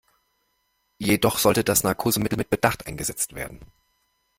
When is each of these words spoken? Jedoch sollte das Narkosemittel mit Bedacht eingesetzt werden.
Jedoch 0.97 1.37
sollte 1.37 1.63
das 1.63 1.83
Narkosemittel 1.83 2.35
mit 2.35 2.49
Bedacht 2.49 2.87
eingesetzt 2.87 3.35
werden. 3.35 3.59